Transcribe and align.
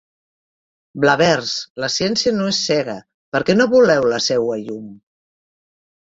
Blavers, 1.01 1.51
la 1.83 1.89
ciència 1.95 2.33
no 2.37 2.47
és 2.51 2.61
cega; 2.69 2.95
per 3.35 3.41
què 3.49 3.55
no 3.59 3.67
voleu 3.75 4.07
la 4.13 4.19
seua 4.29 4.57
llum? 4.63 4.89